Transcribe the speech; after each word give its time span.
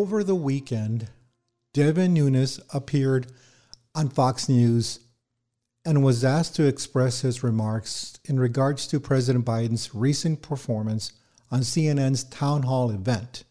over 0.00 0.24
the 0.24 0.34
weekend, 0.34 1.08
Devin 1.74 2.14
Nunes 2.14 2.58
appeared 2.72 3.26
on 3.94 4.08
Fox 4.08 4.48
News 4.48 5.00
and 5.84 6.02
was 6.02 6.24
asked 6.24 6.56
to 6.56 6.66
express 6.66 7.20
his 7.20 7.42
remarks 7.42 8.18
in 8.24 8.40
regards 8.40 8.86
to 8.86 8.98
President 8.98 9.44
Biden's 9.44 9.94
recent 9.94 10.40
performance 10.40 11.12
on 11.50 11.60
CNN's 11.60 12.24
town 12.24 12.62
hall 12.62 12.90
event. 12.90 13.44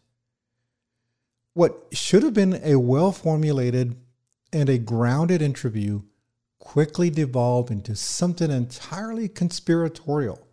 What 1.53 1.85
should 1.91 2.23
have 2.23 2.33
been 2.33 2.59
a 2.63 2.79
well 2.79 3.11
formulated 3.11 3.95
and 4.51 4.69
a 4.69 4.79
grounded 4.79 5.43
interview 5.43 6.01
quickly 6.57 7.11
devolved 7.11 7.69
into 7.69 7.95
something 7.95 8.49
entirely 8.49 9.29
conspiratorial. 9.29 10.47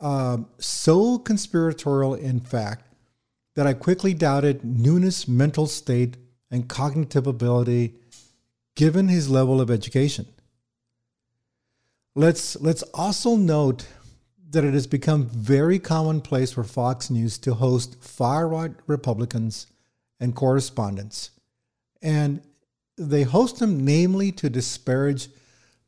Um, 0.00 0.46
so 0.58 1.18
conspiratorial, 1.18 2.14
in 2.14 2.38
fact, 2.38 2.91
that 3.54 3.66
I 3.66 3.74
quickly 3.74 4.14
doubted 4.14 4.64
Nunes' 4.64 5.28
mental 5.28 5.66
state 5.66 6.16
and 6.50 6.68
cognitive 6.68 7.26
ability 7.26 7.94
given 8.74 9.08
his 9.08 9.28
level 9.28 9.60
of 9.60 9.70
education. 9.70 10.26
Let's, 12.14 12.60
let's 12.60 12.82
also 12.94 13.36
note 13.36 13.86
that 14.50 14.64
it 14.64 14.74
has 14.74 14.86
become 14.86 15.26
very 15.26 15.78
commonplace 15.78 16.52
for 16.52 16.64
Fox 16.64 17.10
News 17.10 17.38
to 17.38 17.54
host 17.54 18.02
far 18.02 18.48
right 18.48 18.72
Republicans 18.86 19.66
and 20.20 20.34
correspondents. 20.34 21.30
And 22.02 22.42
they 22.98 23.22
host 23.22 23.58
them 23.58 23.84
namely 23.84 24.30
to 24.32 24.50
disparage 24.50 25.28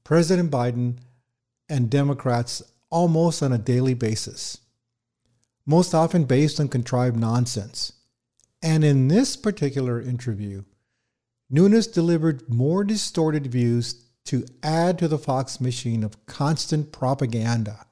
President 0.03 0.51
Biden 0.51 0.97
and 1.69 1.91
Democrats 1.91 2.63
almost 2.91 3.43
on 3.43 3.53
a 3.53 3.59
daily 3.59 3.95
basis, 3.95 4.59
most 5.67 5.95
often 5.95 6.25
based 6.25 6.61
on 6.61 6.69
contrived 6.69 7.17
nonsense. 7.17 7.93
And 8.63 8.85
in 8.85 9.09
this 9.09 9.37
particular 9.37 10.01
interview, 10.01 10.65
Nunes 11.51 11.87
delivered 11.87 12.49
more 12.49 12.85
distorted 12.85 13.47
views 13.47 14.05
to 14.25 14.47
add 14.63 14.99
to 14.99 15.09
the 15.09 15.19
Fox 15.19 15.61
machine 15.61 16.03
of 16.03 16.25
constant 16.27 16.93
propaganda. 16.93 17.87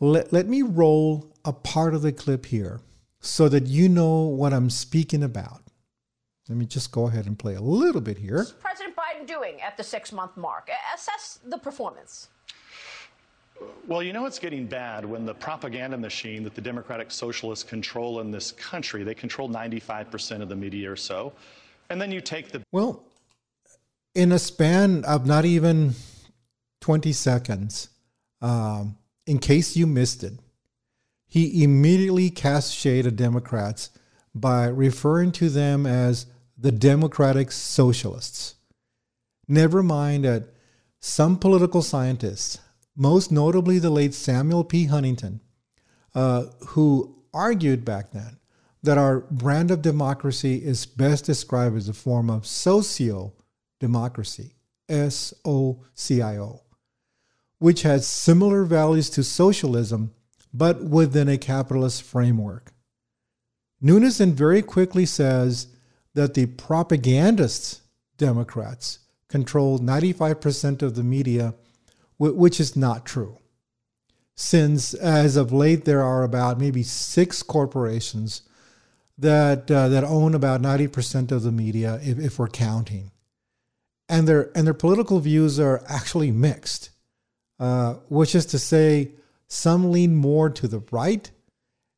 Let, 0.00 0.32
let 0.32 0.48
me 0.48 0.62
roll 0.62 1.32
a 1.44 1.52
part 1.52 1.94
of 1.94 2.02
the 2.02 2.12
clip 2.12 2.46
here 2.46 2.80
so 3.20 3.48
that 3.48 3.66
you 3.66 3.88
know 3.88 4.22
what 4.22 4.52
I'm 4.52 4.70
speaking 4.70 5.22
about. 5.22 5.62
Let 6.48 6.58
me 6.58 6.66
just 6.66 6.90
go 6.90 7.06
ahead 7.06 7.26
and 7.26 7.38
play 7.38 7.54
a 7.54 7.60
little 7.60 8.00
bit 8.00 8.18
here. 8.18 8.38
What's 8.38 8.52
President 8.52 8.96
Biden 8.96 9.26
doing 9.26 9.60
at 9.60 9.76
the 9.76 9.84
six 9.84 10.10
month 10.12 10.36
mark? 10.36 10.68
Assess 10.92 11.38
the 11.46 11.58
performance. 11.58 12.28
Well, 13.86 14.02
you 14.02 14.12
know 14.12 14.26
it's 14.26 14.38
getting 14.38 14.66
bad 14.66 15.04
when 15.04 15.26
the 15.26 15.34
propaganda 15.34 15.96
machine 15.96 16.44
that 16.44 16.54
the 16.54 16.60
Democratic 16.60 17.10
Socialists 17.10 17.64
control 17.64 18.20
in 18.20 18.30
this 18.30 18.52
country, 18.52 19.02
they 19.02 19.14
control 19.14 19.48
95% 19.48 20.42
of 20.42 20.48
the 20.48 20.56
media 20.56 20.90
or 20.90 20.96
so. 20.96 21.32
And 21.90 22.00
then 22.00 22.12
you 22.12 22.20
take 22.20 22.50
the. 22.50 22.62
Well, 22.72 23.04
in 24.14 24.32
a 24.32 24.38
span 24.38 25.04
of 25.04 25.26
not 25.26 25.44
even 25.44 25.94
20 26.80 27.12
seconds, 27.12 27.88
um, 28.40 28.96
in 29.26 29.38
case 29.38 29.76
you 29.76 29.86
missed 29.86 30.24
it, 30.24 30.34
he 31.26 31.64
immediately 31.64 32.28
cast 32.28 32.74
shade 32.74 33.06
at 33.06 33.16
Democrats 33.16 33.90
by 34.34 34.66
referring 34.66 35.32
to 35.32 35.48
them 35.48 35.86
as 35.86 36.26
the 36.58 36.72
Democratic 36.72 37.52
Socialists. 37.52 38.56
Never 39.48 39.82
mind 39.82 40.24
that 40.24 40.44
some 41.00 41.38
political 41.38 41.82
scientists, 41.82 42.58
most 42.96 43.32
notably 43.32 43.78
the 43.78 43.90
late 43.90 44.14
Samuel 44.14 44.64
P. 44.64 44.86
Huntington, 44.86 45.40
uh, 46.14 46.44
who 46.68 47.16
argued 47.32 47.84
back 47.84 48.10
then 48.12 48.38
that 48.82 48.98
our 48.98 49.20
brand 49.20 49.70
of 49.70 49.82
democracy 49.82 50.56
is 50.56 50.86
best 50.86 51.24
described 51.24 51.76
as 51.76 51.88
a 51.88 51.94
form 51.94 52.28
of 52.28 52.46
socio 52.46 53.32
democracy, 53.80 54.54
S 54.88 55.32
O 55.44 55.84
C 55.94 56.20
I 56.20 56.38
O, 56.38 56.62
which 57.58 57.82
has 57.82 58.06
similar 58.06 58.64
values 58.64 59.08
to 59.10 59.22
socialism, 59.22 60.12
but 60.52 60.82
within 60.84 61.28
a 61.28 61.38
capitalist 61.38 62.02
framework. 62.02 62.72
Nunes 63.80 64.18
then 64.18 64.32
very 64.32 64.62
quickly 64.62 65.06
says 65.06 65.68
that 66.14 66.34
the 66.34 66.46
propagandists, 66.46 67.80
Democrats, 68.18 69.00
control 69.28 69.78
95% 69.78 70.82
of 70.82 70.94
the 70.94 71.02
media, 71.02 71.54
which 72.30 72.60
is 72.60 72.76
not 72.76 73.04
true. 73.04 73.38
Since 74.36 74.94
as 74.94 75.36
of 75.36 75.52
late, 75.52 75.84
there 75.84 76.02
are 76.02 76.22
about 76.22 76.58
maybe 76.58 76.82
six 76.82 77.42
corporations 77.42 78.42
that, 79.18 79.70
uh, 79.70 79.88
that 79.88 80.04
own 80.04 80.34
about 80.34 80.62
90% 80.62 81.30
of 81.30 81.42
the 81.42 81.52
media, 81.52 82.00
if, 82.02 82.18
if 82.18 82.38
we're 82.38 82.48
counting. 82.48 83.10
And 84.08 84.26
their, 84.26 84.50
and 84.56 84.66
their 84.66 84.74
political 84.74 85.20
views 85.20 85.60
are 85.60 85.82
actually 85.86 86.30
mixed, 86.30 86.90
uh, 87.60 87.94
which 88.08 88.34
is 88.34 88.46
to 88.46 88.58
say, 88.58 89.12
some 89.48 89.92
lean 89.92 90.16
more 90.16 90.48
to 90.48 90.66
the 90.66 90.82
right 90.90 91.30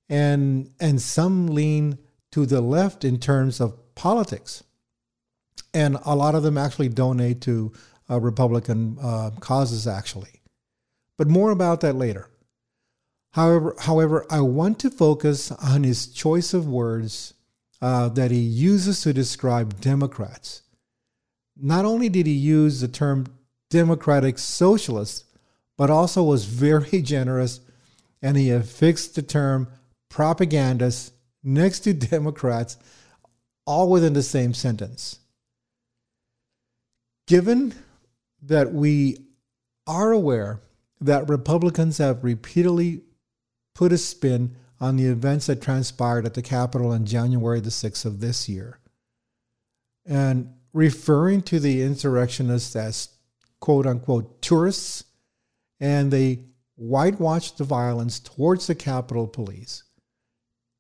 and 0.09 0.71
and 0.81 1.01
some 1.01 1.49
lean 1.49 1.99
to 2.33 2.47
the 2.47 2.61
left 2.61 3.05
in 3.05 3.19
terms 3.19 3.61
of 3.61 3.95
politics, 3.95 4.65
and 5.73 5.97
a 6.05 6.17
lot 6.17 6.35
of 6.35 6.43
them 6.43 6.59
actually 6.59 6.89
donate 6.89 7.41
to 7.43 7.73
uh, 8.11 8.21
Republican 8.21 8.97
uh, 9.01 9.31
causes. 9.41 9.87
Actually, 9.87 10.41
but 11.17 11.29
more 11.29 11.51
about 11.51 11.81
that 11.81 11.97
later. 11.97 12.29
However, 13.33 13.75
however, 13.81 14.27
I 14.31 14.41
want 14.41 14.79
to 14.81 14.91
focus 14.91 15.51
on 15.51 15.83
his 15.83 16.07
choice 16.07 16.55
of 16.55 16.69
words 16.69 17.35
uh, 17.83 18.09
that 18.11 18.31
he 18.31 18.39
uses 18.39 19.01
to 19.03 19.13
describe 19.13 19.81
Democrats. 19.81 20.63
Not 21.57 21.85
only 21.85 22.09
did 22.09 22.27
he 22.27 22.33
use 22.33 22.81
the 22.81 22.89
term 22.89 23.27
democratic 23.71 24.39
socialist, 24.39 25.25
but 25.77 25.91
also 25.91 26.23
was 26.23 26.45
very 26.45 27.03
generous 27.03 27.61
and 28.25 28.39
he 28.39 28.51
affixed 28.51 29.15
the 29.15 29.23
term 29.23 29.69
propagandists 30.09 31.13
next 31.43 31.81
to 31.81 31.93
Democrats, 31.93 32.79
all 33.67 33.91
within 33.91 34.15
the 34.15 34.23
same 34.23 34.55
sentence. 34.55 35.19
Given 37.27 37.75
that 38.47 38.73
we 38.73 39.19
are 39.87 40.13
aware 40.13 40.63
that 41.01 41.29
Republicans 41.29 41.99
have 41.99 42.25
repeatedly 42.25 43.03
put 43.75 43.93
a 43.93 43.99
spin 43.99 44.57
on 44.81 44.97
the 44.97 45.07
events 45.07 45.47
that 45.47 45.63
transpired 45.63 46.27
at 46.27 46.35
the 46.35 46.43
Capitol 46.43 46.91
on 46.91 47.05
January 47.05 47.61
the 47.61 47.71
6th 47.71 48.05
of 48.05 48.21
this 48.21 48.49
year, 48.49 48.79
and 50.05 50.53
referring 50.73 51.43
to 51.43 51.61
the 51.61 51.83
insurrectionists 51.83 52.75
as 52.77 53.09
quote 53.61 53.87
unquote 53.87 54.43
tourists, 54.43 55.05
and 55.81 56.11
they 56.11 56.41
whitewashed 56.77 57.59
the 57.59 57.65
violence 57.65 58.19
towards 58.19 58.67
the 58.67 58.75
Capitol 58.75 59.27
Police 59.27 59.85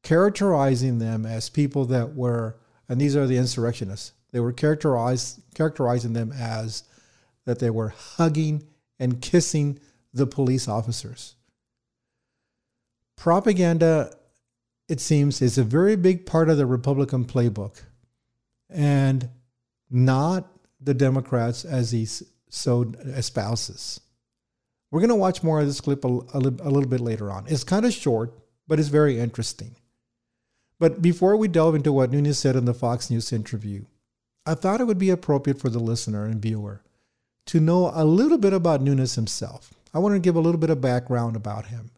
characterizing 0.04 0.98
them 0.98 1.26
as 1.26 1.48
people 1.48 1.86
that 1.86 2.14
were, 2.14 2.56
and 2.88 3.00
these 3.00 3.16
are 3.16 3.26
the 3.26 3.38
insurrectionists, 3.38 4.12
they 4.30 4.38
were 4.38 4.52
characterized, 4.52 5.40
characterizing 5.54 6.12
them 6.12 6.30
as 6.30 6.84
that 7.46 7.58
they 7.58 7.70
were 7.70 7.88
hugging 7.88 8.64
and 8.98 9.20
kissing 9.20 9.78
the 10.12 10.26
police 10.26 10.68
officers. 10.68 11.34
Propaganda, 13.16 14.14
it 14.88 15.00
seems, 15.00 15.40
is 15.42 15.58
a 15.58 15.64
very 15.64 15.96
big 15.96 16.26
part 16.26 16.48
of 16.48 16.56
the 16.56 16.66
Republican 16.66 17.24
playbook 17.24 17.82
and 18.70 19.28
not 19.90 20.46
the 20.80 20.94
Democrats 20.94 21.64
as 21.64 21.90
he 21.92 22.06
so 22.48 22.92
espouses. 23.04 24.00
We're 24.90 25.00
going 25.00 25.08
to 25.08 25.16
watch 25.16 25.42
more 25.42 25.60
of 25.60 25.66
this 25.66 25.80
clip 25.80 26.04
a, 26.04 26.08
a, 26.08 26.38
a 26.38 26.70
little 26.70 26.86
bit 26.86 27.00
later 27.00 27.30
on. 27.30 27.46
It's 27.48 27.64
kind 27.64 27.84
of 27.84 27.92
short, 27.92 28.32
but 28.68 28.78
it's 28.78 28.88
very 28.88 29.18
interesting. 29.18 29.76
But 30.78 31.02
before 31.02 31.36
we 31.36 31.48
delve 31.48 31.74
into 31.74 31.92
what 31.92 32.10
Nunes 32.10 32.38
said 32.38 32.56
in 32.56 32.64
the 32.64 32.74
Fox 32.74 33.10
News 33.10 33.32
interview, 33.32 33.84
I 34.46 34.54
thought 34.54 34.80
it 34.80 34.84
would 34.84 34.98
be 34.98 35.10
appropriate 35.10 35.60
for 35.60 35.68
the 35.68 35.78
listener 35.78 36.26
and 36.26 36.40
viewer 36.40 36.82
to 37.46 37.60
know 37.60 37.90
a 37.94 38.04
little 38.04 38.38
bit 38.38 38.52
about 38.52 38.80
Nunes 38.80 39.14
himself. 39.14 39.74
I 39.92 39.98
want 39.98 40.14
to 40.14 40.20
give 40.20 40.36
a 40.36 40.40
little 40.40 40.60
bit 40.60 40.70
of 40.70 40.80
background 40.80 41.36
about 41.36 41.66
him. 41.66 41.90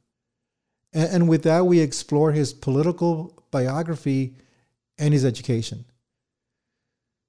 And, 0.92 1.10
and 1.10 1.28
with 1.28 1.42
that, 1.44 1.66
we 1.66 1.80
explore 1.80 2.32
his 2.32 2.52
political 2.52 3.42
biography 3.50 4.34
and 4.98 5.12
his 5.12 5.24
education. 5.24 5.84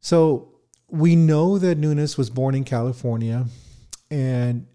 So 0.02 0.54
we 0.90 1.16
know 1.16 1.58
that 1.58 1.78
Nunes 1.78 2.18
was 2.18 2.30
born 2.30 2.56
in 2.56 2.64
California. 2.64 3.46
And 4.10 4.68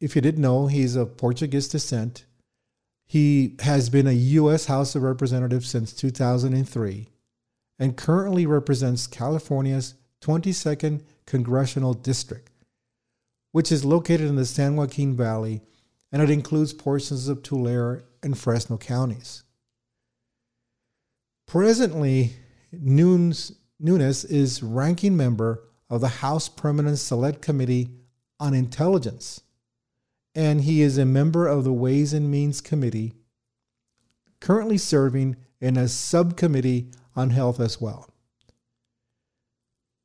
if 0.00 0.14
you 0.16 0.22
didn't 0.22 0.42
know, 0.42 0.66
he's 0.66 0.96
of 0.96 1.16
Portuguese 1.16 1.68
descent. 1.68 2.24
He 3.06 3.56
has 3.60 3.88
been 3.88 4.06
a 4.06 4.12
U.S. 4.12 4.66
House 4.66 4.94
of 4.94 5.02
Representatives 5.02 5.68
since 5.68 5.92
2003 5.92 7.08
and 7.78 7.96
currently 7.96 8.46
represents 8.46 9.06
California's 9.06 9.94
22nd 10.20 11.02
Congressional 11.26 11.94
District, 11.94 12.50
which 13.52 13.72
is 13.72 13.84
located 13.84 14.28
in 14.28 14.36
the 14.36 14.44
San 14.44 14.76
Joaquin 14.76 15.16
Valley 15.16 15.62
and 16.10 16.22
it 16.22 16.30
includes 16.30 16.72
portions 16.72 17.28
of 17.28 17.42
Tulare 17.42 18.04
and 18.22 18.36
Fresno 18.36 18.78
counties. 18.78 19.42
Presently, 21.46 22.32
Nunes, 22.72 23.52
is 23.80 24.62
ranking 24.62 25.16
member 25.16 25.64
of 25.90 26.00
the 26.00 26.08
House 26.08 26.48
Permanent 26.48 26.98
Select 26.98 27.40
Committee 27.40 27.90
on 28.40 28.54
Intelligence, 28.54 29.40
and 30.34 30.62
he 30.62 30.82
is 30.82 30.98
a 30.98 31.04
member 31.04 31.46
of 31.46 31.64
the 31.64 31.72
Ways 31.72 32.12
and 32.12 32.30
Means 32.30 32.60
Committee, 32.60 33.14
currently 34.40 34.78
serving 34.78 35.36
in 35.60 35.76
a 35.76 35.88
subcommittee 35.88 36.90
on 37.16 37.30
health 37.30 37.60
as 37.60 37.80
well. 37.80 38.08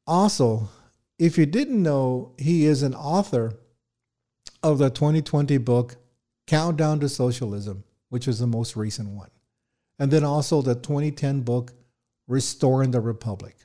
Also, 0.07 0.69
if 1.19 1.38
you 1.38 1.45
didn't 1.45 1.81
know, 1.81 2.33
he 2.38 2.65
is 2.65 2.83
an 2.83 2.95
author 2.95 3.54
of 4.62 4.77
the 4.77 4.89
2020 4.89 5.57
book 5.57 5.98
Countdown 6.48 7.00
to 7.00 7.10
Socialism, 7.10 7.83
which 8.10 8.27
is 8.27 8.39
the 8.39 8.48
most 8.48 8.75
recent 8.75 9.10
one, 9.10 9.30
and 10.00 10.12
then 10.12 10.24
also 10.24 10.62
the 10.62 10.75
2010 10.75 11.42
book 11.42 11.74
Restoring 12.27 12.92
the 12.92 13.01
Republic. 13.01 13.56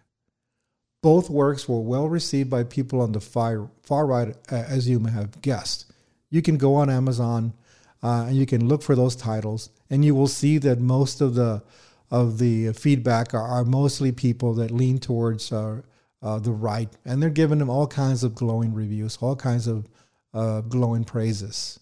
Both 1.01 1.31
works 1.31 1.69
were 1.69 1.81
well 1.81 2.09
received 2.09 2.51
by 2.51 2.65
people 2.65 3.01
on 3.01 3.13
the 3.13 3.21
far, 3.21 3.71
far 3.83 4.05
right, 4.05 4.37
as 4.51 4.89
you 4.89 4.99
may 4.99 5.13
have 5.13 5.41
guessed. 5.41 5.93
You 6.29 6.43
can 6.43 6.57
go 6.57 6.75
on 6.75 6.91
Amazon 6.91 7.55
uh, 8.03 8.27
and 8.29 8.37
you 8.37 8.47
can 8.47 8.69
look 8.69 8.83
for 8.83 8.97
those 8.97 9.15
titles, 9.15 9.71
and 9.91 10.05
you 10.05 10.15
will 10.15 10.27
see 10.27 10.59
that 10.59 10.81
most 10.81 11.21
of 11.21 11.35
the 11.35 11.63
of 12.11 12.39
the 12.39 12.73
feedback 12.73 13.35
are, 13.35 13.47
are 13.47 13.65
mostly 13.65 14.13
people 14.13 14.55
that 14.55 14.71
lean 14.71 14.99
towards 14.99 15.53
uh, 15.53 15.83
uh, 16.23 16.39
the 16.39 16.53
right, 16.53 16.89
and 17.05 17.23
they're 17.23 17.31
giving 17.31 17.61
him 17.61 17.71
all 17.71 17.87
kinds 17.87 18.25
of 18.25 18.35
glowing 18.35 18.75
reviews, 18.75 19.17
all 19.21 19.37
kinds 19.37 19.67
of 19.67 19.89
uh, 20.35 20.61
glowing 20.63 21.05
praises. 21.05 21.79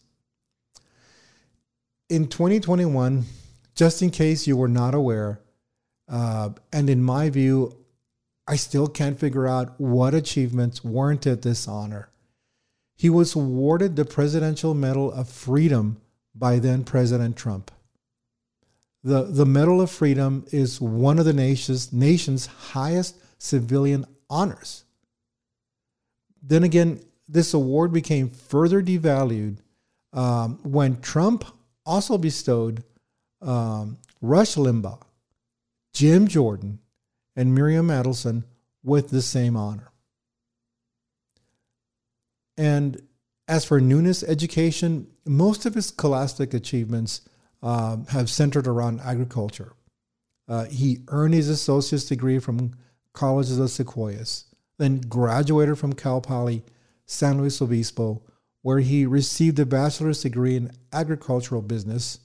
In 2.08 2.28
2021, 2.28 3.24
just 3.74 4.02
in 4.02 4.10
case 4.10 4.46
you 4.46 4.56
were 4.56 4.68
not 4.68 4.94
aware, 4.94 5.40
uh, 6.08 6.50
and 6.72 6.88
in 6.88 7.02
my 7.02 7.30
view, 7.30 7.76
I 8.46 8.56
still 8.56 8.86
can't 8.86 9.18
figure 9.18 9.46
out 9.46 9.80
what 9.80 10.14
achievements 10.14 10.84
warranted 10.84 11.42
this 11.42 11.66
honor. 11.66 12.10
He 12.94 13.10
was 13.10 13.34
awarded 13.34 13.96
the 13.96 14.04
Presidential 14.04 14.72
Medal 14.72 15.12
of 15.12 15.28
Freedom 15.28 16.00
by 16.34 16.58
then 16.58 16.84
President 16.84 17.36
Trump. 17.36 17.70
The, 19.02 19.24
the 19.24 19.46
Medal 19.46 19.80
of 19.80 19.90
Freedom 19.90 20.46
is 20.52 20.80
one 20.80 21.18
of 21.18 21.24
the 21.24 21.32
nation's, 21.32 21.92
nation's 21.92 22.46
highest 22.46 23.16
civilian 23.38 24.06
honors. 24.28 24.84
Then 26.43 26.64
again, 26.64 27.00
this 27.28 27.55
award 27.55 27.93
became 27.93 28.31
further 28.31 28.82
devalued 28.82 29.58
um, 30.12 30.58
when 30.62 31.00
Trump 31.00 31.44
also 31.84 32.19
bestowed 32.19 32.84
um, 33.43 33.99
Rush 34.20 34.55
Limbaugh, 34.55 35.02
Jim 35.93 36.28
Jordan, 36.28 36.78
and 37.34 37.55
Miriam 37.55 37.88
Adelson 37.88 38.44
with 38.82 39.11
the 39.11 39.23
same 39.23 39.56
honor. 39.56 39.90
And 42.56 43.00
as 43.49 43.64
for 43.64 43.81
Nunes' 43.81 44.23
education, 44.23 45.08
most 45.25 45.67
of 45.67 45.75
his 45.75 45.87
scholastic 45.87 46.55
achievements 46.55 47.20
uh, 47.62 47.99
have 48.08 48.31
centered 48.31 48.67
around 48.67 49.00
agriculture. 49.00 49.73
Uh, 50.49 50.64
he 50.64 51.00
earned 51.08 51.34
his 51.34 51.49
associate's 51.49 52.05
degree 52.06 52.38
from 52.38 52.73
College 53.16 53.50
of 53.50 53.70
Sequoias, 53.70 54.44
then 54.78 55.00
graduated 55.00 55.78
from 55.78 55.94
Cal 55.94 56.20
Poly 56.20 56.62
San 57.06 57.38
Luis 57.38 57.60
Obispo, 57.60 58.22
where 58.62 58.80
he 58.80 59.04
received 59.06 59.58
a 59.58 59.66
bachelor's 59.66 60.22
degree 60.22 60.54
in 60.54 60.70
agricultural 60.92 61.62
business, 61.62 62.20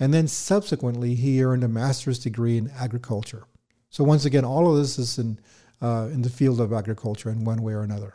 and 0.00 0.12
then 0.12 0.26
subsequently 0.26 1.14
he 1.14 1.44
earned 1.44 1.62
a 1.62 1.68
master's 1.68 2.18
degree 2.18 2.56
in 2.56 2.70
agriculture. 2.70 3.44
So 3.90 4.02
once 4.02 4.24
again, 4.24 4.44
all 4.44 4.70
of 4.70 4.78
this 4.78 4.98
is 4.98 5.18
in 5.18 5.38
uh, 5.82 6.08
in 6.12 6.22
the 6.22 6.30
field 6.30 6.60
of 6.60 6.72
agriculture 6.72 7.28
in 7.28 7.44
one 7.44 7.60
way 7.62 7.72
or 7.72 7.82
another. 7.82 8.14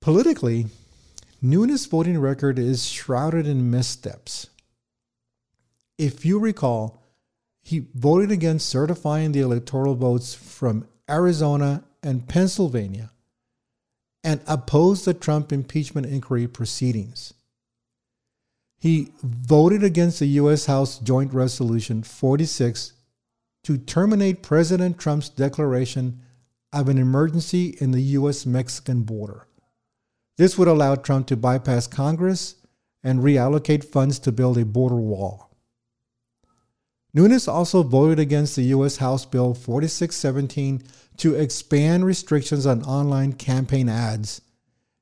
Politically, 0.00 0.66
Nunes' 1.42 1.86
voting 1.86 2.18
record 2.18 2.58
is 2.58 2.88
shrouded 2.88 3.46
in 3.46 3.70
missteps. 3.70 4.48
If 5.98 6.24
you 6.24 6.38
recall, 6.38 6.97
he 7.68 7.84
voted 7.94 8.30
against 8.30 8.66
certifying 8.66 9.32
the 9.32 9.40
electoral 9.40 9.94
votes 9.94 10.32
from 10.32 10.88
Arizona 11.06 11.84
and 12.02 12.26
Pennsylvania 12.26 13.10
and 14.24 14.40
opposed 14.46 15.04
the 15.04 15.12
Trump 15.12 15.52
impeachment 15.52 16.06
inquiry 16.06 16.48
proceedings. 16.48 17.34
He 18.78 19.12
voted 19.22 19.84
against 19.84 20.18
the 20.18 20.28
U.S. 20.40 20.64
House 20.64 20.98
Joint 20.98 21.34
Resolution 21.34 22.02
46 22.02 22.94
to 23.64 23.76
terminate 23.76 24.42
President 24.42 24.98
Trump's 24.98 25.28
declaration 25.28 26.22
of 26.72 26.88
an 26.88 26.96
emergency 26.96 27.76
in 27.82 27.90
the 27.90 28.00
U.S. 28.00 28.46
Mexican 28.46 29.02
border. 29.02 29.46
This 30.38 30.56
would 30.56 30.68
allow 30.68 30.94
Trump 30.94 31.26
to 31.26 31.36
bypass 31.36 31.86
Congress 31.86 32.54
and 33.04 33.20
reallocate 33.20 33.84
funds 33.84 34.18
to 34.20 34.32
build 34.32 34.56
a 34.56 34.64
border 34.64 34.96
wall. 34.96 35.47
Nunes 37.18 37.48
also 37.48 37.82
voted 37.82 38.20
against 38.20 38.54
the 38.54 38.62
U.S. 38.66 38.98
House 38.98 39.24
Bill 39.24 39.52
4617 39.52 40.84
to 41.16 41.34
expand 41.34 42.06
restrictions 42.06 42.64
on 42.64 42.84
online 42.84 43.32
campaign 43.32 43.88
ads 43.88 44.40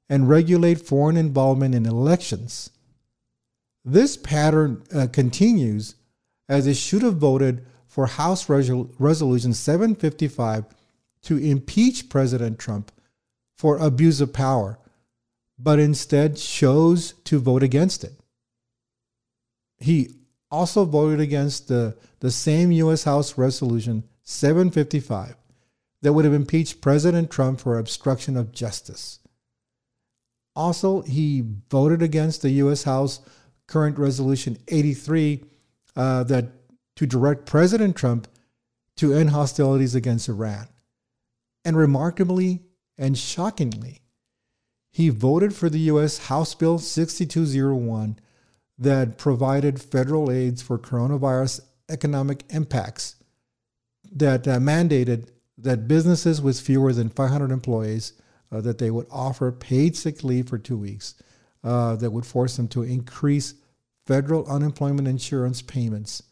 and 0.09 0.27
regulate 0.27 0.81
foreign 0.81 1.19
involvement 1.19 1.75
in 1.75 1.85
elections. 1.85 2.71
This 3.85 4.17
pattern 4.17 4.83
uh, 4.95 5.09
continues 5.13 5.97
as 6.49 6.67
it 6.67 6.79
should 6.79 7.03
have 7.03 7.19
voted 7.19 7.67
for 7.87 8.07
House 8.07 8.47
Resol- 8.47 8.95
Resolution 8.99 9.53
755 9.53 10.65
to 11.25 11.37
impeach 11.37 12.09
President 12.09 12.59
Trump 12.59 12.93
for 13.59 13.77
abuse 13.77 14.23
of 14.23 14.33
power, 14.33 14.79
but 15.59 15.79
instead 15.79 16.39
chose 16.39 17.13
to 17.25 17.39
vote 17.39 17.63
against 17.63 18.05
it. 18.05 18.15
He 19.77 20.15
also 20.51 20.85
voted 20.85 21.21
against 21.21 21.69
the, 21.69 21.97
the 22.21 22.31
same 22.31 22.71
U.S. 22.73 23.05
House 23.05 23.37
Resolution 23.37 24.05
755 24.23 25.37
that 26.03 26.13
would 26.13 26.25
have 26.25 26.35
impeached 26.35 26.81
President 26.81 27.31
Trump 27.31 27.61
for 27.61 27.79
obstruction 27.79 28.37
of 28.37 28.53
justice. 28.53 29.21
Also, 30.55 31.03
he 31.03 31.45
voted 31.71 32.03
against 32.03 32.43
the 32.43 32.51
U.S. 32.51 32.85
House 32.85 33.21
current 33.67 33.99
Resolution 33.99 34.57
83 34.69 35.45
uh, 35.97 36.23
that 36.25 36.47
to 36.97 37.07
direct 37.07 37.47
President 37.47 37.97
Trump 37.97 38.29
to 38.97 39.13
end 39.13 39.31
hostilities 39.31 39.95
against 39.95 40.29
Iran. 40.29 40.69
And 41.65 41.77
remarkably 41.77 42.63
and 42.97 43.19
shockingly, 43.19 44.01
he 44.91 45.11
voted 45.11 45.55
for 45.55 45.69
the 45.69 45.81
U.S. 45.81 46.19
House 46.29 46.55
Bill 46.55 46.79
6201 46.79 48.19
that 48.79 49.19
provided 49.19 49.81
federal 49.81 50.31
aids 50.31 50.63
for 50.63 50.79
coronavirus 50.79 51.61
economic 51.89 52.45
impacts 52.51 53.17
that 54.13 54.47
uh, 54.47 54.59
mandated 54.59 55.29
that 55.59 55.89
businesses 55.89 56.41
with 56.43 56.61
fewer 56.61 56.93
than 56.93 57.09
500 57.09 57.51
employees 57.51 58.13
uh, 58.53 58.61
that 58.61 58.79
they 58.79 58.91
would 58.91 59.07
offer 59.11 59.51
paid 59.51 59.97
sick 59.97 60.23
leave 60.23 60.49
for 60.49 60.59
two 60.59 60.77
weeks 60.77 61.15
uh, 61.65 61.97
that 61.97 62.11
would 62.11 62.27
force 62.27 62.57
them 62.57 62.69
to 62.69 62.83
increase 62.83 63.55
federal 64.07 64.47
unemployment 64.47 65.09
insurance 65.09 65.63
payments 65.63 66.23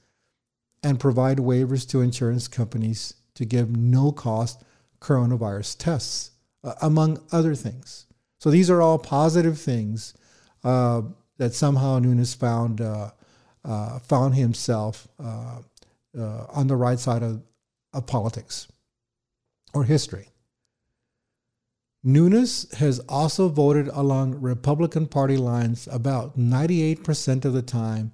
and 0.83 1.01
provide 1.01 1.39
waivers 1.39 1.89
to 1.89 2.03
insurance 2.03 2.47
companies 2.47 3.15
to 3.35 3.45
give 3.45 3.77
no 3.77 4.13
cost 4.13 4.63
coronavirus 5.01 5.77
tests, 5.79 6.31
uh, 6.63 6.75
among 6.83 7.21
other 7.33 7.55
things. 7.55 8.07
So 8.39 8.51
these 8.51 8.71
are 8.71 8.83
all 8.83 8.99
positive 8.99 9.59
things 9.59 10.15
uh, 10.63 11.03
that 11.38 11.55
somehow 11.55 11.99
Nunes 11.99 12.35
found 12.35 12.81
uh, 12.81 13.11
uh 13.64 13.99
found 14.00 14.35
himself 14.35 15.09
uh, 15.19 15.61
uh, 16.19 16.47
on 16.50 16.67
the 16.67 16.76
right 16.76 16.99
side 16.99 17.23
of, 17.23 17.43
of 17.93 18.07
politics 18.07 18.69
or 19.73 19.85
history. 19.85 20.29
Nunes 22.07 22.71
has 22.75 23.00
also 23.09 23.49
voted 23.49 23.88
along 23.88 24.41
Republican 24.41 25.07
Party 25.07 25.38
lines 25.38 25.88
about 25.91 26.38
98% 26.38 27.47
of 27.47 27.55
the 27.55 27.62
time, 27.62 28.12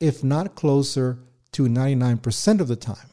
if 0.00 0.24
not 0.24 0.54
closer 0.54 1.18
to 1.52 1.64
99% 1.64 2.60
of 2.60 2.68
the 2.68 2.76
time. 2.76 3.10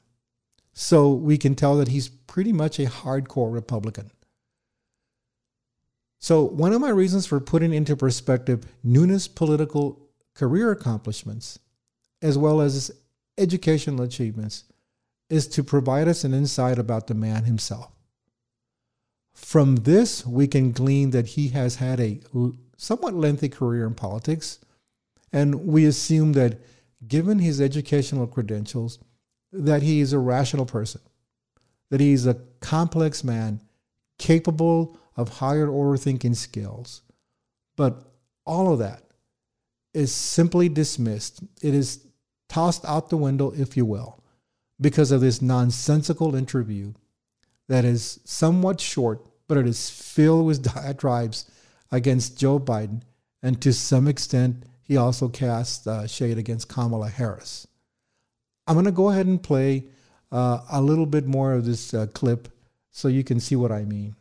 So 0.71 1.11
we 1.11 1.37
can 1.37 1.55
tell 1.55 1.75
that 1.77 1.89
he's 1.89 2.07
pretty 2.07 2.53
much 2.53 2.79
a 2.79 2.85
hardcore 2.85 3.53
Republican. 3.53 4.11
So, 6.23 6.45
one 6.45 6.71
of 6.71 6.79
my 6.79 6.89
reasons 6.89 7.25
for 7.25 7.41
putting 7.41 7.73
into 7.73 7.97
perspective 7.97 8.65
Nunes' 8.81 9.27
political 9.27 10.07
career 10.33 10.71
accomplishments, 10.71 11.59
as 12.21 12.37
well 12.37 12.61
as 12.61 12.75
his 12.75 12.91
educational 13.37 14.05
achievements, 14.05 14.63
is 15.29 15.49
to 15.49 15.65
provide 15.65 16.07
us 16.07 16.23
an 16.23 16.33
insight 16.33 16.79
about 16.79 17.07
the 17.07 17.13
man 17.13 17.43
himself. 17.43 17.91
From 19.33 19.75
this, 19.75 20.25
we 20.25 20.47
can 20.47 20.71
glean 20.71 21.09
that 21.09 21.27
he 21.27 21.49
has 21.49 21.75
had 21.75 21.99
a 21.99 22.21
somewhat 22.77 23.15
lengthy 23.15 23.49
career 23.49 23.85
in 23.85 23.93
politics, 23.93 24.59
and 25.33 25.67
we 25.67 25.83
assume 25.83 26.31
that 26.33 26.61
given 27.05 27.39
his 27.39 27.59
educational 27.59 28.27
credentials, 28.27 28.97
that 29.51 29.81
he 29.81 29.99
is 29.99 30.13
a 30.13 30.19
rational 30.19 30.65
person, 30.65 31.01
that 31.89 31.99
he 31.99 32.13
is 32.13 32.25
a 32.25 32.39
complex 32.61 33.25
man 33.25 33.59
capable 34.17 34.97
of 35.15 35.29
higher 35.29 35.67
order 35.67 35.97
thinking 35.97 36.33
skills. 36.33 37.01
But 37.75 38.03
all 38.45 38.71
of 38.73 38.79
that 38.79 39.03
is 39.93 40.11
simply 40.11 40.69
dismissed. 40.69 41.43
It 41.61 41.73
is 41.73 42.05
tossed 42.49 42.85
out 42.85 43.09
the 43.09 43.17
window, 43.17 43.51
if 43.51 43.77
you 43.77 43.85
will, 43.85 44.21
because 44.79 45.11
of 45.11 45.21
this 45.21 45.41
nonsensical 45.41 46.35
interview 46.35 46.93
that 47.67 47.85
is 47.85 48.19
somewhat 48.25 48.81
short, 48.81 49.25
but 49.47 49.57
it 49.57 49.67
is 49.67 49.89
filled 49.89 50.45
with 50.45 50.63
diatribes 50.73 51.49
against 51.91 52.37
Joe 52.37 52.59
Biden. 52.59 53.01
And 53.41 53.61
to 53.61 53.73
some 53.73 54.07
extent, 54.07 54.63
he 54.83 54.97
also 54.97 55.29
casts 55.29 55.85
uh, 55.87 56.07
shade 56.07 56.37
against 56.37 56.69
Kamala 56.69 57.09
Harris. 57.09 57.67
I'm 58.67 58.75
going 58.75 58.85
to 58.85 58.91
go 58.91 59.09
ahead 59.09 59.25
and 59.25 59.41
play 59.41 59.85
uh, 60.31 60.61
a 60.71 60.81
little 60.81 61.05
bit 61.05 61.25
more 61.25 61.53
of 61.53 61.65
this 61.65 61.93
uh, 61.93 62.07
clip 62.13 62.47
so 62.93 63.07
you 63.07 63.23
can 63.23 63.39
see 63.39 63.55
what 63.55 63.71
I 63.71 63.83
mean. 63.83 64.15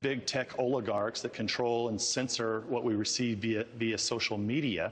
Big 0.00 0.24
tech 0.24 0.58
oligarchs 0.58 1.20
that 1.20 1.34
control 1.34 1.90
and 1.90 2.00
censor 2.00 2.64
what 2.68 2.82
we 2.82 2.94
receive 2.94 3.38
via, 3.38 3.66
via 3.78 3.98
social 3.98 4.38
media. 4.38 4.90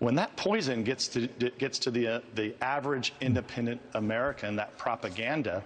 When 0.00 0.14
that 0.16 0.36
poison 0.36 0.84
gets 0.84 1.08
to, 1.08 1.26
gets 1.58 1.78
to 1.80 1.90
the, 1.90 2.06
uh, 2.06 2.20
the 2.34 2.54
average 2.62 3.14
independent 3.22 3.80
American, 3.94 4.54
that 4.56 4.76
propaganda, 4.76 5.64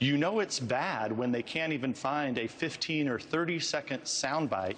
you 0.00 0.16
know 0.16 0.40
it's 0.40 0.58
bad 0.58 1.16
when 1.16 1.30
they 1.30 1.42
can't 1.42 1.72
even 1.72 1.94
find 1.94 2.38
a 2.38 2.48
15 2.48 3.08
or 3.08 3.20
30 3.20 3.60
second 3.60 4.02
soundbite 4.02 4.76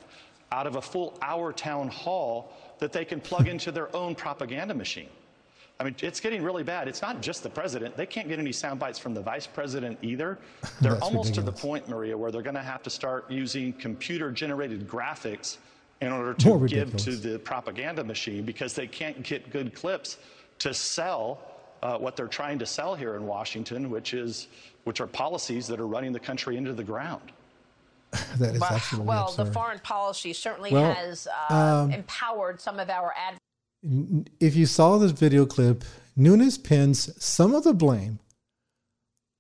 out 0.53 0.67
of 0.67 0.77
a 0.77 0.83
full 0.83 1.17
hour 1.23 1.51
town 1.53 1.89
hall 1.89 2.53
that 2.79 2.93
they 2.93 3.07
can 3.07 3.21
plug 3.21 3.49
into 3.55 3.73
their 3.73 3.95
own 3.97 4.15
propaganda 4.15 4.75
machine. 4.75 5.09
I 5.81 5.83
mean, 5.83 5.97
it's 6.03 6.21
getting 6.21 6.43
really 6.43 6.63
bad. 6.63 6.89
It's 6.89 7.01
not 7.01 7.23
just 7.23 7.43
the 7.43 7.49
president. 7.49 7.97
They 7.97 8.05
can't 8.05 8.29
get 8.29 8.39
any 8.39 8.53
sound 8.53 8.79
bites 8.79 8.99
from 8.99 9.15
the 9.15 9.23
vice 9.23 9.47
president 9.47 9.99
either. 10.03 10.39
They're 10.83 11.03
almost 11.03 11.31
ridiculous. 11.31 11.37
to 11.37 11.43
the 11.43 11.53
point, 11.53 11.89
Maria, 11.89 12.17
where 12.17 12.31
they're 12.31 12.43
going 12.43 12.55
to 12.55 12.63
have 12.63 12.83
to 12.83 12.91
start 12.91 13.31
using 13.31 13.73
computer 13.73 14.31
generated 14.31 14.87
graphics 14.87 15.57
in 16.03 16.13
order 16.13 16.35
to 16.35 16.69
give 16.69 16.95
to 16.99 17.17
the 17.17 17.39
propaganda 17.39 18.05
machine 18.05 18.45
because 18.45 18.75
they 18.75 18.87
can't 18.87 19.23
get 19.23 19.51
good 19.51 19.75
clips 19.75 20.19
to 20.59 20.75
sell 20.75 21.41
uh, 21.83 21.97
what 21.97 22.15
they're 22.15 22.29
trying 22.29 22.59
to 22.59 22.67
sell 22.67 22.95
here 22.95 23.17
in 23.17 23.27
Washington, 23.27 23.89
which 23.91 24.13
is 24.13 24.49
which 24.85 25.01
are 25.01 25.07
policies 25.07 25.67
that 25.67 25.81
are 25.81 25.87
running 25.87 26.13
the 26.13 26.21
country 26.21 26.57
into 26.57 26.73
the 26.75 26.85
ground. 26.85 27.33
that 28.39 28.55
is 28.55 28.63
absolutely 28.63 29.09
well, 29.09 29.29
absurd. 29.29 29.47
the 29.47 29.53
foreign 29.53 29.79
policy 29.81 30.33
certainly 30.33 30.73
well, 30.73 30.93
has 30.93 31.29
uh, 31.49 31.55
um, 31.85 31.93
empowered 31.93 32.61
some 32.61 32.79
of 32.79 32.91
our 32.91 33.15
ad. 33.17 33.37
If 33.83 34.57
you 34.57 34.67
saw 34.67 34.99
this 34.99 35.13
video 35.13 35.47
clip, 35.47 35.85
Nunes 36.17 36.59
pins 36.59 37.11
some 37.23 37.55
of 37.55 37.65
the 37.65 37.73
blame 37.73 38.19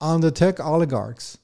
on 0.00 0.22
the 0.22 0.30
tech 0.30 0.58
oligarchs, 0.60 1.38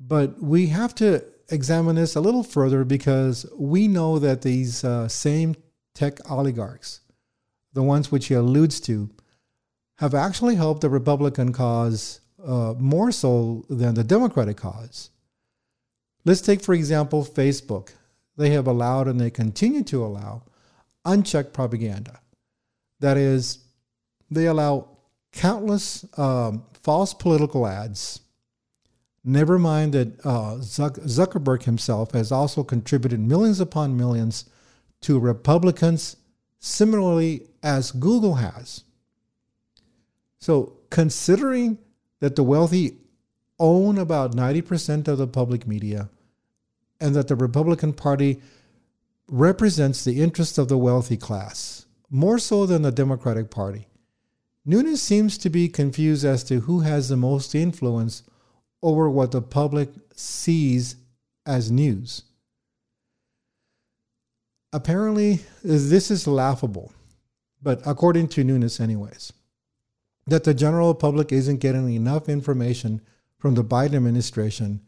but 0.00 0.42
we 0.42 0.66
have 0.68 0.94
to 0.96 1.24
examine 1.50 1.96
this 1.96 2.16
a 2.16 2.20
little 2.20 2.42
further 2.42 2.84
because 2.84 3.46
we 3.56 3.86
know 3.86 4.18
that 4.18 4.42
these 4.42 4.82
uh, 4.82 5.06
same 5.08 5.54
tech 5.94 6.18
oligarchs, 6.28 7.00
the 7.72 7.82
ones 7.82 8.10
which 8.10 8.26
he 8.26 8.34
alludes 8.34 8.80
to, 8.80 9.10
have 9.98 10.14
actually 10.14 10.56
helped 10.56 10.80
the 10.80 10.90
Republican 10.90 11.52
cause 11.52 12.20
uh, 12.44 12.74
more 12.78 13.12
so 13.12 13.64
than 13.70 13.94
the 13.94 14.02
Democratic 14.02 14.56
cause. 14.56 15.10
Let's 16.24 16.40
take, 16.40 16.60
for 16.62 16.74
example, 16.74 17.24
Facebook. 17.24 17.90
They 18.36 18.50
have 18.50 18.66
allowed 18.66 19.06
and 19.06 19.20
they 19.20 19.30
continue 19.30 19.84
to 19.84 20.04
allow 20.04 20.42
unchecked 21.04 21.52
propaganda. 21.52 22.20
That 23.00 23.16
is, 23.16 23.58
they 24.30 24.46
allow 24.46 24.88
countless 25.32 26.06
um, 26.18 26.64
false 26.82 27.12
political 27.14 27.66
ads. 27.66 28.20
Never 29.24 29.58
mind 29.58 29.94
that 29.94 30.20
uh, 30.24 30.56
Zuckerberg 30.60 31.62
himself 31.62 32.12
has 32.12 32.30
also 32.30 32.62
contributed 32.62 33.20
millions 33.20 33.58
upon 33.58 33.96
millions 33.96 34.48
to 35.02 35.18
Republicans, 35.18 36.16
similarly 36.58 37.46
as 37.62 37.90
Google 37.90 38.34
has. 38.34 38.84
So, 40.38 40.78
considering 40.90 41.78
that 42.20 42.36
the 42.36 42.42
wealthy 42.42 42.98
own 43.58 43.98
about 43.98 44.32
90% 44.32 45.08
of 45.08 45.18
the 45.18 45.26
public 45.26 45.66
media, 45.66 46.10
and 47.00 47.14
that 47.14 47.28
the 47.28 47.36
Republican 47.36 47.92
Party 47.92 48.40
represents 49.28 50.04
the 50.04 50.20
interests 50.22 50.58
of 50.58 50.68
the 50.68 50.78
wealthy 50.78 51.16
class, 51.16 51.86
more 52.10 52.38
so 52.38 52.66
than 52.66 52.82
the 52.82 52.92
Democratic 52.92 53.50
Party. 53.50 53.88
Nunes 54.64 55.02
seems 55.02 55.36
to 55.38 55.50
be 55.50 55.68
confused 55.68 56.24
as 56.24 56.44
to 56.44 56.60
who 56.60 56.80
has 56.80 57.08
the 57.08 57.16
most 57.16 57.54
influence 57.54 58.22
over 58.82 59.08
what 59.08 59.32
the 59.32 59.42
public 59.42 59.90
sees 60.14 60.96
as 61.46 61.70
news. 61.70 62.22
Apparently, 64.72 65.40
this 65.62 66.10
is 66.10 66.26
laughable, 66.26 66.92
but 67.62 67.80
according 67.86 68.28
to 68.28 68.44
Nunes, 68.44 68.80
anyways, 68.80 69.32
that 70.26 70.44
the 70.44 70.54
general 70.54 70.94
public 70.94 71.30
isn't 71.32 71.60
getting 71.60 71.92
enough 71.92 72.28
information 72.28 73.00
from 73.38 73.54
the 73.54 73.64
Biden 73.64 73.94
administration, 73.94 74.80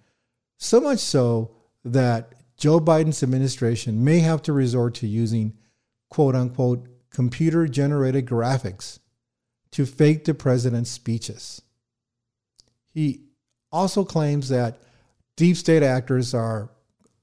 so 0.58 0.80
much 0.80 0.98
so 0.98 1.54
that 1.84 2.32
Joe 2.56 2.80
Biden's 2.80 3.22
administration 3.22 4.02
may 4.02 4.20
have 4.20 4.42
to 4.42 4.52
resort 4.52 4.94
to 4.96 5.06
using 5.06 5.54
quote 6.10 6.34
unquote 6.34 6.86
computer 7.10 7.66
generated 7.66 8.26
graphics 8.26 8.98
to 9.72 9.86
fake 9.86 10.24
the 10.24 10.34
president's 10.34 10.90
speeches. 10.90 11.62
He 12.92 13.22
also 13.70 14.04
claims 14.04 14.48
that 14.48 14.78
deep 15.36 15.56
state 15.56 15.82
actors 15.82 16.32
are, 16.32 16.70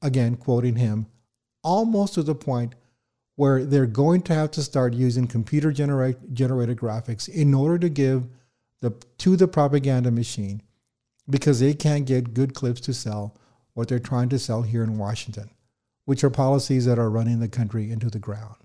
again, 0.01 0.35
quoting 0.35 0.75
him, 0.75 1.07
almost 1.63 2.13
to 2.15 2.23
the 2.23 2.35
point 2.35 2.75
where 3.35 3.65
they're 3.65 3.87
going 3.87 4.21
to 4.21 4.33
have 4.35 4.51
to 4.51 4.61
start 4.61 4.93
using 4.93 5.25
computer 5.25 5.71
generate, 5.71 6.33
generated 6.33 6.77
graphics 6.77 7.27
in 7.27 7.53
order 7.53 7.79
to 7.79 7.89
give 7.89 8.27
the 8.81 8.91
to 9.17 9.35
the 9.35 9.47
propaganda 9.47 10.11
machine 10.11 10.61
because 11.29 11.59
they 11.59 11.73
can't 11.73 12.05
get 12.05 12.33
good 12.33 12.53
clips 12.53 12.81
to 12.81 12.93
sell 12.93 13.35
what 13.73 13.87
they're 13.87 13.99
trying 13.99 14.29
to 14.29 14.39
sell 14.39 14.61
here 14.61 14.83
in 14.83 14.97
Washington, 14.97 15.49
which 16.05 16.23
are 16.23 16.29
policies 16.29 16.85
that 16.85 16.99
are 16.99 17.09
running 17.09 17.39
the 17.39 17.47
country 17.47 17.91
into 17.91 18.09
the 18.09 18.19
ground. 18.19 18.55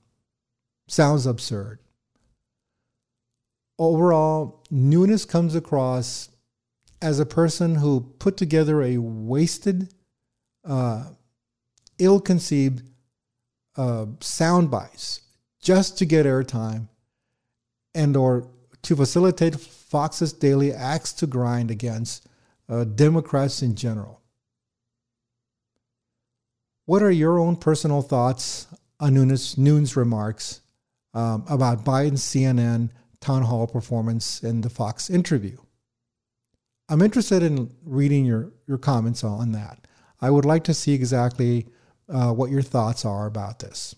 Sounds 0.87 1.27
absurd. 1.27 1.81
Overall, 3.79 4.65
Nunes 4.71 5.25
comes 5.25 5.55
across 5.55 6.31
as 7.01 7.21
a 7.21 7.27
person 7.27 7.77
who 7.77 8.01
put 8.19 8.37
together 8.37 8.83
a 8.83 8.99
wasted, 8.99 9.95
uh, 10.65 11.05
ill 11.99 12.21
conceived 12.21 12.83
uh, 13.77 14.07
sound 14.21 14.71
bites 14.71 15.21
just 15.61 15.99
to 15.99 16.05
get 16.05 16.27
airtime 16.27 16.89
and 17.95 18.17
or 18.17 18.49
to 18.83 18.97
facilitate 18.97 19.59
Fox's 19.59 20.33
daily 20.33 20.73
axe 20.73 21.13
to 21.13 21.27
grind 21.27 21.71
against 21.71 22.27
uh, 22.69 22.85
Democrats 22.85 23.63
in 23.63 23.75
general. 23.75 24.21
What 26.89 27.03
are 27.03 27.11
your 27.11 27.39
own 27.39 27.57
personal 27.57 28.01
thoughts 28.01 28.67
on 28.99 29.13
Nunes, 29.13 29.95
remarks 29.95 30.63
um, 31.13 31.45
about 31.47 31.85
Biden's 31.85 32.23
CNN 32.23 32.89
town 33.21 33.43
hall 33.43 33.67
performance 33.67 34.43
and 34.43 34.63
the 34.63 34.71
Fox 34.71 35.11
interview? 35.11 35.59
I'm 36.89 37.03
interested 37.03 37.43
in 37.43 37.75
reading 37.85 38.25
your, 38.25 38.53
your 38.67 38.79
comments 38.79 39.23
on 39.23 39.53
that. 39.53 39.87
I 40.23 40.31
would 40.31 40.47
like 40.47 40.65
to 40.65 40.73
see 40.73 40.95
exactly 40.95 41.67
uh, 42.09 42.33
what 42.33 42.51
your 42.51 42.63
thoughts 42.63 43.05
are 43.05 43.27
about 43.27 43.59
this. 43.59 43.95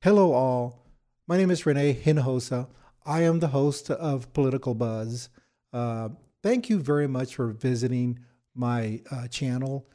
Hello, 0.00 0.32
all. 0.32 0.84
My 1.28 1.36
name 1.36 1.52
is 1.52 1.64
Renee 1.64 1.94
Hinojosa. 1.94 2.66
I 3.06 3.20
am 3.20 3.38
the 3.38 3.46
host 3.46 3.88
of 3.88 4.32
Political 4.32 4.74
Buzz. 4.74 5.28
Uh, 5.72 6.08
thank 6.42 6.68
you 6.68 6.80
very 6.80 7.06
much 7.06 7.36
for 7.36 7.52
visiting 7.52 8.18
my 8.52 9.00
uh, 9.12 9.28
channel. 9.28 9.86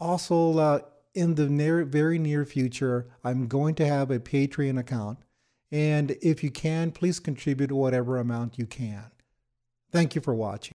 Also, 0.00 0.58
uh, 0.58 0.80
in 1.14 1.34
the 1.34 1.48
near, 1.48 1.84
very 1.84 2.18
near 2.18 2.44
future, 2.44 3.06
I'm 3.24 3.46
going 3.46 3.74
to 3.76 3.86
have 3.86 4.10
a 4.10 4.18
Patreon 4.18 4.78
account. 4.78 5.18
And 5.70 6.12
if 6.22 6.44
you 6.44 6.50
can, 6.50 6.90
please 6.90 7.18
contribute 7.18 7.72
whatever 7.72 8.18
amount 8.18 8.58
you 8.58 8.66
can. 8.66 9.10
Thank 9.90 10.14
you 10.14 10.20
for 10.20 10.34
watching. 10.34 10.74